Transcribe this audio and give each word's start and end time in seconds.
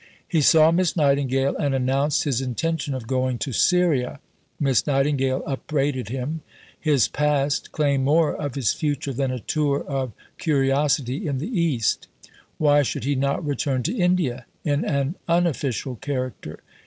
He 0.27 0.41
saw 0.41 0.71
Miss 0.71 0.95
Nightingale 0.95 1.55
and 1.57 1.75
announced 1.75 2.23
his 2.23 2.41
intention 2.41 2.95
of 2.95 3.05
going 3.05 3.37
to 3.37 3.53
Syria. 3.53 4.19
Miss 4.59 4.87
Nightingale 4.87 5.43
upbraided 5.45 6.09
him. 6.09 6.41
His 6.79 7.07
past 7.07 7.71
claimed 7.71 8.03
more 8.03 8.35
of 8.35 8.55
his 8.55 8.73
future 8.73 9.13
than 9.13 9.29
a 9.29 9.37
tour 9.39 9.83
of 9.83 10.13
curiosity 10.39 11.27
in 11.27 11.37
the 11.37 11.49
East. 11.55 12.07
Why 12.57 12.81
should 12.81 13.03
he 13.03 13.13
not 13.13 13.45
return 13.45 13.83
to 13.83 13.95
India 13.95 14.47
in 14.65 14.83
an 14.85 15.17
unofficial 15.29 15.97
character? 15.97 16.61